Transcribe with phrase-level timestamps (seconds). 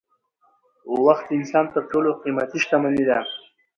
[1.05, 3.19] وخت د انسان تر ټولو قیمتي شتمني ده